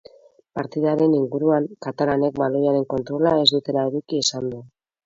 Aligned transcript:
Partidaren 0.59 1.13
inguruan 1.17 1.69
katalanek 1.87 2.43
baloiaren 2.43 2.89
kontrola 2.97 3.39
ez 3.45 3.49
dutela 3.55 3.89
eduki 3.93 4.27
esan 4.27 4.55
du. 4.57 4.69